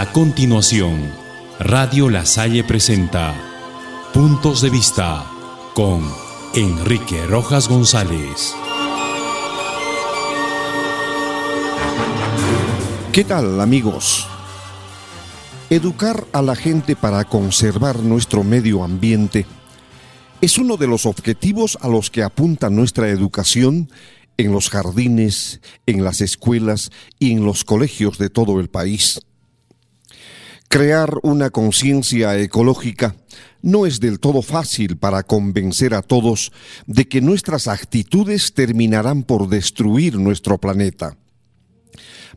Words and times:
A 0.00 0.12
continuación, 0.12 1.12
Radio 1.58 2.08
La 2.08 2.24
Salle 2.24 2.64
presenta 2.64 3.34
Puntos 4.14 4.62
de 4.62 4.70
Vista 4.70 5.30
con 5.74 6.10
Enrique 6.54 7.26
Rojas 7.26 7.68
González. 7.68 8.54
¿Qué 13.12 13.24
tal 13.24 13.60
amigos? 13.60 14.26
Educar 15.68 16.26
a 16.32 16.40
la 16.40 16.56
gente 16.56 16.96
para 16.96 17.26
conservar 17.26 17.98
nuestro 17.98 18.42
medio 18.42 18.82
ambiente 18.82 19.44
es 20.40 20.56
uno 20.56 20.78
de 20.78 20.86
los 20.86 21.04
objetivos 21.04 21.76
a 21.78 21.88
los 21.88 22.10
que 22.10 22.22
apunta 22.22 22.70
nuestra 22.70 23.10
educación 23.10 23.90
en 24.38 24.50
los 24.50 24.70
jardines, 24.70 25.60
en 25.84 26.04
las 26.04 26.22
escuelas 26.22 26.90
y 27.18 27.32
en 27.32 27.44
los 27.44 27.64
colegios 27.64 28.16
de 28.16 28.30
todo 28.30 28.60
el 28.60 28.70
país. 28.70 29.20
Crear 30.72 31.18
una 31.24 31.50
conciencia 31.50 32.38
ecológica 32.38 33.16
no 33.60 33.86
es 33.86 33.98
del 33.98 34.20
todo 34.20 34.40
fácil 34.40 34.98
para 34.98 35.24
convencer 35.24 35.94
a 35.94 36.00
todos 36.00 36.52
de 36.86 37.08
que 37.08 37.20
nuestras 37.20 37.66
actitudes 37.66 38.54
terminarán 38.54 39.24
por 39.24 39.48
destruir 39.48 40.14
nuestro 40.14 40.58
planeta. 40.58 41.16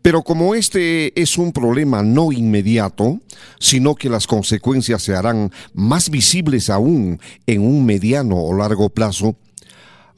Pero 0.00 0.22
como 0.22 0.54
este 0.54 1.20
es 1.20 1.38
un 1.38 1.50
problema 1.50 2.04
no 2.04 2.30
inmediato, 2.30 3.18
sino 3.58 3.96
que 3.96 4.08
las 4.08 4.28
consecuencias 4.28 5.02
se 5.02 5.16
harán 5.16 5.50
más 5.74 6.08
visibles 6.08 6.70
aún 6.70 7.18
en 7.48 7.62
un 7.62 7.84
mediano 7.84 8.36
o 8.36 8.56
largo 8.56 8.90
plazo, 8.90 9.34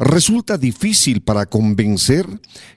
resulta 0.03 0.59
difícil 0.59 1.23
para 1.23 1.47
convencer 1.47 2.27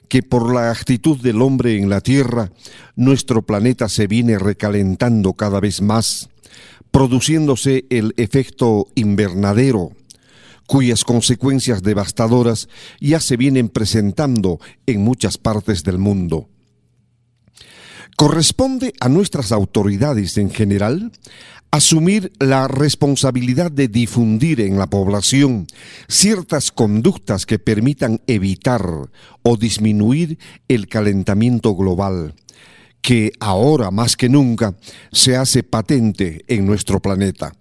que 0.08 0.22
por 0.22 0.54
la 0.54 0.70
actitud 0.70 1.20
del 1.20 1.42
hombre 1.42 1.76
en 1.76 1.88
la 1.88 2.00
Tierra, 2.00 2.52
nuestro 2.94 3.42
planeta 3.42 3.88
se 3.88 4.06
viene 4.06 4.38
recalentando 4.38 5.34
cada 5.34 5.60
vez 5.60 5.82
más, 5.82 6.28
produciéndose 6.90 7.84
el 7.90 8.14
efecto 8.16 8.86
invernadero, 8.94 9.90
cuyas 10.66 11.04
consecuencias 11.04 11.82
devastadoras 11.82 12.68
ya 13.00 13.20
se 13.20 13.36
vienen 13.36 13.68
presentando 13.68 14.60
en 14.86 15.02
muchas 15.02 15.36
partes 15.38 15.82
del 15.82 15.98
mundo. 15.98 16.48
Corresponde 18.16 18.94
a 19.00 19.08
nuestras 19.08 19.52
autoridades 19.52 20.38
en 20.38 20.50
general 20.50 21.12
asumir 21.70 22.32
la 22.38 22.68
responsabilidad 22.68 23.70
de 23.70 23.88
difundir 23.88 24.60
en 24.60 24.78
la 24.78 24.88
población 24.88 25.66
ciertas 26.08 26.70
conductas 26.72 27.46
que 27.46 27.58
permitan 27.58 28.20
evitar 28.26 28.84
o 29.42 29.56
disminuir 29.56 30.38
el 30.68 30.88
calentamiento 30.88 31.74
global, 31.74 32.34
que 33.00 33.32
ahora 33.40 33.90
más 33.90 34.16
que 34.16 34.28
nunca 34.28 34.76
se 35.12 35.36
hace 35.36 35.62
patente 35.62 36.44
en 36.48 36.66
nuestro 36.66 37.00
planeta. 37.00 37.52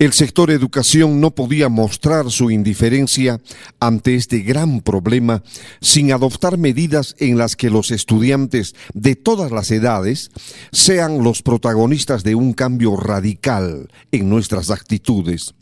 El 0.00 0.12
sector 0.12 0.50
educación 0.50 1.20
no 1.20 1.30
podía 1.30 1.68
mostrar 1.68 2.28
su 2.32 2.50
indiferencia 2.50 3.40
ante 3.78 4.16
este 4.16 4.40
gran 4.40 4.80
problema 4.80 5.44
sin 5.80 6.12
adoptar 6.12 6.58
medidas 6.58 7.14
en 7.20 7.38
las 7.38 7.54
que 7.54 7.70
los 7.70 7.92
estudiantes 7.92 8.74
de 8.92 9.14
todas 9.14 9.52
las 9.52 9.70
edades 9.70 10.32
sean 10.72 11.22
los 11.22 11.42
protagonistas 11.42 12.24
de 12.24 12.34
un 12.34 12.54
cambio 12.54 12.96
radical 12.96 13.88
en 14.10 14.28
nuestras 14.28 14.70
actitudes, 14.70 15.54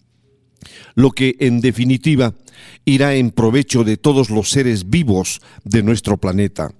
lo 0.94 1.10
que 1.10 1.36
en 1.38 1.60
definitiva 1.60 2.34
irá 2.86 3.14
en 3.14 3.32
provecho 3.32 3.84
de 3.84 3.98
todos 3.98 4.30
los 4.30 4.50
seres 4.50 4.88
vivos 4.88 5.42
de 5.64 5.82
nuestro 5.82 6.16
planeta. 6.16 6.72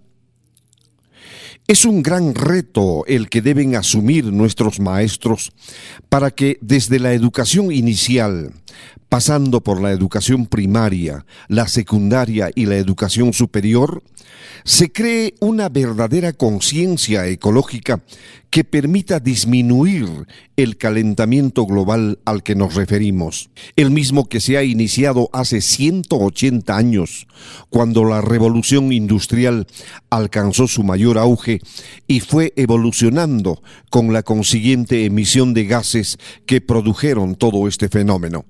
Es 1.69 1.85
un 1.85 2.03
gran 2.03 2.35
reto 2.35 3.05
el 3.07 3.29
que 3.29 3.41
deben 3.41 3.77
asumir 3.77 4.27
nuestros 4.33 4.81
maestros 4.81 5.53
para 6.09 6.31
que 6.31 6.59
desde 6.61 6.99
la 6.99 7.13
educación 7.13 7.73
inicial, 7.73 8.53
pasando 9.13 9.61
por 9.61 9.83
la 9.83 9.91
educación 9.91 10.47
primaria, 10.47 11.27
la 11.49 11.69
secundaria 11.69 12.51
y 12.55 12.65
la 12.65 12.79
educación 12.79 13.35
superior, 13.35 14.03
se 14.65 14.91
cree 14.91 15.35
una 15.39 15.69
verdadera 15.69 16.33
conciencia 16.33 17.27
ecológica 17.27 18.01
que 18.49 18.65
permita 18.65 19.21
disminuir 19.21 20.07
el 20.57 20.79
calentamiento 20.79 21.67
global 21.67 22.21
al 22.25 22.43
que 22.43 22.55
nos 22.55 22.75
referimos, 22.75 23.51
el 23.77 23.91
mismo 23.91 24.31
que 24.31 24.41
se 24.41 24.57
ha 24.57 24.65
iniciado 24.65 25.29
hace 25.35 25.61
180 25.61 26.75
años, 26.75 27.27
cuando 27.69 28.07
la 28.07 28.23
revolución 28.23 28.95
industrial 28.95 29.67
alcanzó 30.09 30.67
su 30.69 30.85
mayor 30.85 31.19
auge 31.19 31.61
y 32.07 32.21
fue 32.21 32.55
evolucionando 32.57 33.63
con 33.91 34.15
la 34.15 34.23
consiguiente 34.23 35.05
emisión 35.05 35.53
de 35.53 35.67
gases 35.67 36.17
que 36.47 36.63
produjeron 36.63 37.35
todo 37.35 37.69
este 37.69 37.91
fenómeno. 37.91 38.47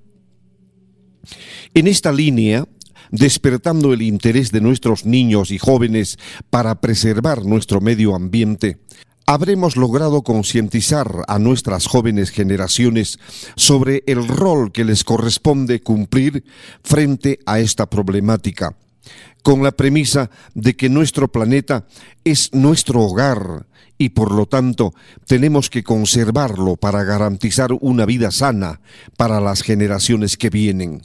En 1.75 1.87
esta 1.87 2.13
línea, 2.13 2.67
despertando 3.11 3.93
el 3.93 4.03
interés 4.03 4.53
de 4.53 4.61
nuestros 4.61 5.05
niños 5.05 5.51
y 5.51 5.59
jóvenes 5.59 6.19
para 6.51 6.81
preservar 6.81 7.45
nuestro 7.45 7.81
medio 7.81 8.15
ambiente, 8.15 8.79
habremos 9.27 9.77
logrado 9.77 10.23
concientizar 10.23 11.23
a 11.29 11.39
nuestras 11.39 11.87
jóvenes 11.87 12.31
generaciones 12.31 13.19
sobre 13.57 14.03
el 14.07 14.27
rol 14.27 14.73
que 14.73 14.85
les 14.85 15.05
corresponde 15.05 15.81
cumplir 15.81 16.45
frente 16.83 17.39
a 17.47 17.61
esta 17.61 17.89
problemática, 17.89 18.77
con 19.43 19.63
la 19.63 19.73
premisa 19.73 20.31
de 20.55 20.77
que 20.77 20.89
nuestro 20.89 21.31
planeta 21.31 21.87
es 22.25 22.53
nuestro 22.53 23.03
hogar 23.03 23.67
y 23.99 24.11
por 24.11 24.33
lo 24.33 24.47
tanto 24.47 24.95
tenemos 25.27 25.71
que 25.71 25.85
conservarlo 25.85 26.77
para 26.77 27.05
garantizar 27.05 27.71
una 27.81 28.05
vida 28.05 28.31
sana 28.31 28.81
para 29.17 29.41
las 29.41 29.63
generaciones 29.63 30.37
que 30.37 30.51
vienen. 30.51 31.03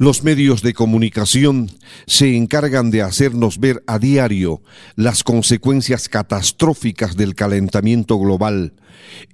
Los 0.00 0.24
medios 0.24 0.62
de 0.62 0.72
comunicación 0.72 1.70
se 2.06 2.34
encargan 2.34 2.90
de 2.90 3.02
hacernos 3.02 3.58
ver 3.58 3.84
a 3.86 3.98
diario 3.98 4.62
las 4.96 5.22
consecuencias 5.22 6.08
catastróficas 6.08 7.18
del 7.18 7.34
calentamiento 7.34 8.18
global, 8.18 8.72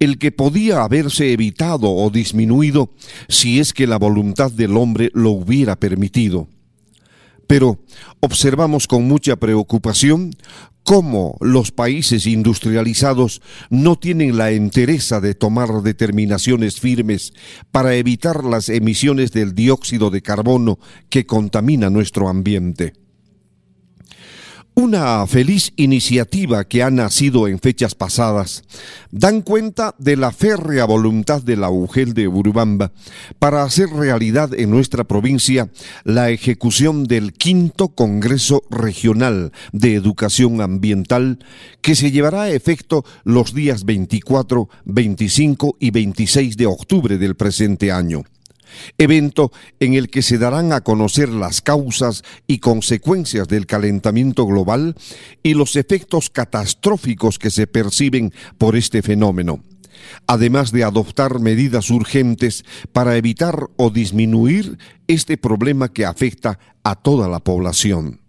el 0.00 0.18
que 0.18 0.32
podía 0.32 0.82
haberse 0.82 1.32
evitado 1.32 1.92
o 1.92 2.10
disminuido 2.10 2.92
si 3.28 3.60
es 3.60 3.72
que 3.72 3.86
la 3.86 3.96
voluntad 3.96 4.50
del 4.50 4.76
hombre 4.76 5.12
lo 5.14 5.30
hubiera 5.30 5.76
permitido. 5.76 6.48
Pero 7.46 7.78
observamos 8.18 8.88
con 8.88 9.06
mucha 9.06 9.36
preocupación 9.36 10.32
cómo 10.86 11.36
los 11.40 11.72
países 11.72 12.26
industrializados 12.26 13.42
no 13.70 13.96
tienen 13.96 14.38
la 14.38 14.52
entereza 14.52 15.20
de 15.20 15.34
tomar 15.34 15.82
determinaciones 15.82 16.78
firmes 16.78 17.34
para 17.72 17.96
evitar 17.96 18.44
las 18.44 18.68
emisiones 18.68 19.32
del 19.32 19.52
dióxido 19.52 20.10
de 20.10 20.22
carbono 20.22 20.78
que 21.10 21.26
contamina 21.26 21.90
nuestro 21.90 22.28
ambiente. 22.28 23.05
Una 24.78 25.26
feliz 25.26 25.72
iniciativa 25.76 26.64
que 26.64 26.82
ha 26.82 26.90
nacido 26.90 27.48
en 27.48 27.60
fechas 27.60 27.94
pasadas. 27.94 28.62
Dan 29.10 29.40
cuenta 29.40 29.94
de 29.96 30.16
la 30.16 30.32
férrea 30.32 30.84
voluntad 30.84 31.42
de 31.42 31.56
la 31.56 31.70
UGEL 31.70 32.12
de 32.12 32.28
Urubamba 32.28 32.92
para 33.38 33.62
hacer 33.62 33.88
realidad 33.88 34.52
en 34.52 34.70
nuestra 34.70 35.04
provincia 35.04 35.70
la 36.04 36.28
ejecución 36.28 37.04
del 37.04 37.32
quinto 37.32 37.88
Congreso 37.88 38.64
Regional 38.68 39.50
de 39.72 39.94
Educación 39.94 40.60
Ambiental 40.60 41.38
que 41.80 41.94
se 41.94 42.10
llevará 42.10 42.42
a 42.42 42.50
efecto 42.50 43.02
los 43.24 43.54
días 43.54 43.86
24, 43.86 44.68
25 44.84 45.78
y 45.80 45.90
26 45.90 46.54
de 46.58 46.66
octubre 46.66 47.16
del 47.16 47.34
presente 47.34 47.92
año 47.92 48.24
evento 48.98 49.52
en 49.80 49.94
el 49.94 50.10
que 50.10 50.22
se 50.22 50.38
darán 50.38 50.72
a 50.72 50.82
conocer 50.82 51.28
las 51.28 51.60
causas 51.60 52.22
y 52.46 52.58
consecuencias 52.58 53.48
del 53.48 53.66
calentamiento 53.66 54.46
global 54.46 54.94
y 55.42 55.54
los 55.54 55.76
efectos 55.76 56.30
catastróficos 56.30 57.38
que 57.38 57.50
se 57.50 57.66
perciben 57.66 58.32
por 58.58 58.76
este 58.76 59.02
fenómeno 59.02 59.62
además 60.26 60.72
de 60.72 60.84
adoptar 60.84 61.40
medidas 61.40 61.90
urgentes 61.90 62.64
para 62.92 63.16
evitar 63.16 63.68
o 63.76 63.90
disminuir 63.90 64.78
este 65.08 65.36
problema 65.36 65.92
que 65.92 66.04
afecta 66.04 66.58
a 66.84 66.94
toda 66.94 67.28
la 67.28 67.40
población. 67.40 68.25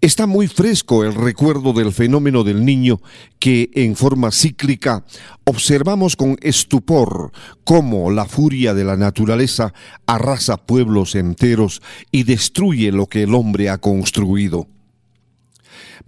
Está 0.00 0.28
muy 0.28 0.46
fresco 0.46 1.02
el 1.02 1.12
recuerdo 1.12 1.72
del 1.72 1.92
fenómeno 1.92 2.44
del 2.44 2.64
niño 2.64 3.00
que 3.40 3.68
en 3.74 3.96
forma 3.96 4.30
cíclica 4.30 5.04
observamos 5.42 6.14
con 6.14 6.36
estupor 6.40 7.32
cómo 7.64 8.12
la 8.12 8.24
furia 8.24 8.74
de 8.74 8.84
la 8.84 8.96
naturaleza 8.96 9.74
arrasa 10.06 10.56
pueblos 10.56 11.16
enteros 11.16 11.82
y 12.12 12.22
destruye 12.22 12.92
lo 12.92 13.06
que 13.06 13.24
el 13.24 13.34
hombre 13.34 13.70
ha 13.70 13.78
construido. 13.78 14.68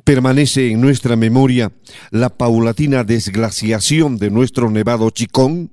Permanece 0.04 0.70
en 0.70 0.80
nuestra 0.80 1.16
memoria 1.16 1.72
la 2.12 2.28
paulatina 2.30 3.02
desglaciación 3.02 4.18
de 4.18 4.30
nuestro 4.30 4.70
nevado 4.70 5.10
Chicón, 5.10 5.72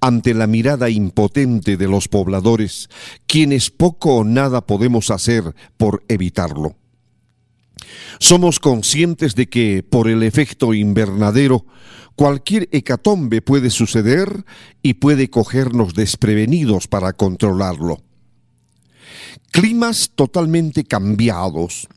ante 0.00 0.32
la 0.32 0.46
mirada 0.46 0.90
impotente 0.90 1.76
de 1.76 1.88
los 1.88 2.06
pobladores, 2.06 2.88
quienes 3.26 3.70
poco 3.70 4.18
o 4.18 4.24
nada 4.24 4.64
podemos 4.64 5.10
hacer 5.10 5.56
por 5.76 6.04
evitarlo. 6.06 6.76
Somos 8.18 8.58
conscientes 8.58 9.34
de 9.34 9.48
que, 9.48 9.82
por 9.82 10.08
el 10.08 10.22
efecto 10.22 10.74
invernadero, 10.74 11.64
cualquier 12.16 12.68
hecatombe 12.72 13.42
puede 13.42 13.70
suceder 13.70 14.44
y 14.82 14.94
puede 14.94 15.30
cogernos 15.30 15.94
desprevenidos 15.94 16.88
para 16.88 17.12
controlarlo. 17.12 18.02
Climas 19.52 20.10
totalmente 20.14 20.84
cambiados, 20.84 21.88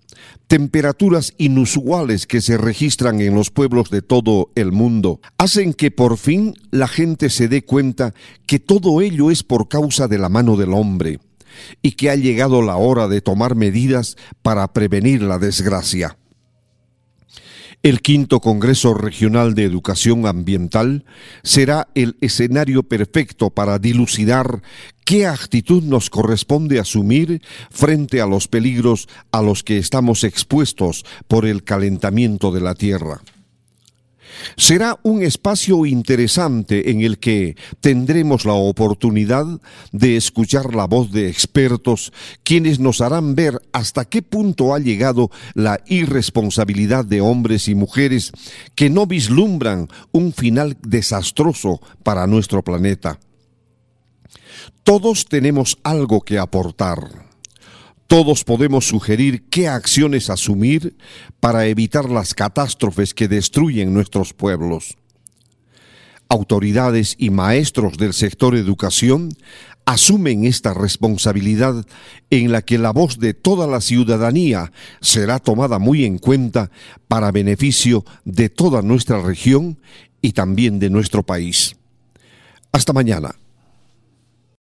temperaturas 0.47 1.33
inusuales 1.37 2.27
que 2.27 2.41
se 2.41 2.57
registran 2.57 3.19
en 3.19 3.33
los 3.33 3.49
pueblos 3.49 3.89
de 3.89 4.01
todo 4.01 4.51
el 4.55 4.71
mundo, 4.71 5.21
hacen 5.37 5.73
que 5.73 5.91
por 5.91 6.17
fin 6.17 6.53
la 6.69 6.87
gente 6.87 7.29
se 7.29 7.47
dé 7.47 7.63
cuenta 7.63 8.13
que 8.45 8.59
todo 8.59 9.01
ello 9.01 9.31
es 9.31 9.43
por 9.43 9.69
causa 9.69 10.07
de 10.07 10.17
la 10.17 10.29
mano 10.29 10.55
del 10.55 10.73
hombre 10.73 11.19
y 11.81 11.93
que 11.93 12.09
ha 12.09 12.15
llegado 12.15 12.61
la 12.61 12.77
hora 12.77 13.07
de 13.07 13.21
tomar 13.21 13.55
medidas 13.55 14.17
para 14.41 14.71
prevenir 14.73 15.21
la 15.21 15.39
desgracia. 15.39 16.17
El 17.83 18.01
quinto 18.01 18.41
Congreso 18.41 18.93
Regional 18.93 19.55
de 19.55 19.63
Educación 19.63 20.27
Ambiental 20.27 21.03
será 21.41 21.87
el 21.95 22.15
escenario 22.21 22.83
perfecto 22.83 23.49
para 23.49 23.79
dilucidar 23.79 24.61
qué 25.03 25.25
actitud 25.25 25.81
nos 25.81 26.11
corresponde 26.11 26.79
asumir 26.79 27.41
frente 27.71 28.21
a 28.21 28.27
los 28.27 28.47
peligros 28.47 29.09
a 29.31 29.41
los 29.41 29.63
que 29.63 29.79
estamos 29.79 30.23
expuestos 30.23 31.05
por 31.27 31.47
el 31.47 31.63
calentamiento 31.63 32.51
de 32.51 32.61
la 32.61 32.75
Tierra. 32.75 33.21
Será 34.57 34.99
un 35.03 35.23
espacio 35.23 35.85
interesante 35.85 36.91
en 36.91 37.01
el 37.01 37.19
que 37.19 37.55
tendremos 37.79 38.45
la 38.45 38.53
oportunidad 38.53 39.45
de 39.91 40.17
escuchar 40.17 40.75
la 40.75 40.85
voz 40.85 41.11
de 41.11 41.29
expertos 41.29 42.13
quienes 42.43 42.79
nos 42.79 43.01
harán 43.01 43.35
ver 43.35 43.61
hasta 43.71 44.05
qué 44.05 44.21
punto 44.21 44.73
ha 44.73 44.79
llegado 44.79 45.31
la 45.53 45.81
irresponsabilidad 45.87 47.05
de 47.05 47.21
hombres 47.21 47.67
y 47.67 47.75
mujeres 47.75 48.31
que 48.75 48.89
no 48.89 49.05
vislumbran 49.05 49.87
un 50.11 50.33
final 50.33 50.77
desastroso 50.81 51.81
para 52.03 52.27
nuestro 52.27 52.63
planeta. 52.63 53.19
Todos 54.83 55.25
tenemos 55.25 55.77
algo 55.83 56.21
que 56.21 56.39
aportar 56.39 57.30
todos 58.11 58.43
podemos 58.43 58.89
sugerir 58.89 59.43
qué 59.49 59.69
acciones 59.69 60.29
asumir 60.29 60.97
para 61.39 61.67
evitar 61.67 62.09
las 62.09 62.33
catástrofes 62.33 63.13
que 63.13 63.29
destruyen 63.29 63.93
nuestros 63.93 64.33
pueblos. 64.33 64.97
Autoridades 66.27 67.15
y 67.17 67.29
maestros 67.29 67.97
del 67.97 68.13
sector 68.13 68.57
educación 68.57 69.29
asumen 69.85 70.43
esta 70.43 70.73
responsabilidad 70.73 71.85
en 72.29 72.51
la 72.51 72.63
que 72.63 72.77
la 72.77 72.91
voz 72.91 73.17
de 73.17 73.33
toda 73.33 73.65
la 73.65 73.79
ciudadanía 73.79 74.73
será 74.99 75.39
tomada 75.39 75.79
muy 75.79 76.03
en 76.03 76.17
cuenta 76.17 76.69
para 77.07 77.31
beneficio 77.31 78.03
de 78.25 78.49
toda 78.49 78.81
nuestra 78.81 79.21
región 79.21 79.79
y 80.21 80.33
también 80.33 80.79
de 80.79 80.89
nuestro 80.89 81.23
país. 81.23 81.77
Hasta 82.73 82.91
mañana. 82.91 83.40